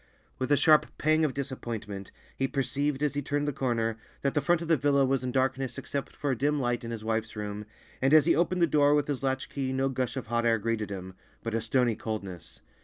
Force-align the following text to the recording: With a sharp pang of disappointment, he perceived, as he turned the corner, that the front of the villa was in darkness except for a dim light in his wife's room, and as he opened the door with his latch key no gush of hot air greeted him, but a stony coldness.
With 0.39 0.51
a 0.51 0.57
sharp 0.57 0.87
pang 0.97 1.23
of 1.23 1.35
disappointment, 1.35 2.11
he 2.35 2.47
perceived, 2.47 3.03
as 3.03 3.13
he 3.13 3.21
turned 3.21 3.47
the 3.47 3.53
corner, 3.53 3.97
that 4.21 4.33
the 4.33 4.41
front 4.41 4.63
of 4.63 4.67
the 4.67 4.75
villa 4.75 5.05
was 5.05 5.23
in 5.23 5.31
darkness 5.31 5.77
except 5.77 6.15
for 6.15 6.31
a 6.31 6.35
dim 6.35 6.59
light 6.59 6.83
in 6.83 6.89
his 6.89 7.03
wife's 7.03 7.35
room, 7.35 7.67
and 8.01 8.11
as 8.11 8.25
he 8.25 8.35
opened 8.35 8.63
the 8.63 8.65
door 8.65 8.95
with 8.95 9.07
his 9.07 9.21
latch 9.21 9.47
key 9.47 9.71
no 9.71 9.89
gush 9.89 10.17
of 10.17 10.25
hot 10.25 10.43
air 10.43 10.57
greeted 10.57 10.89
him, 10.89 11.13
but 11.43 11.53
a 11.53 11.61
stony 11.61 11.95
coldness. 11.95 12.61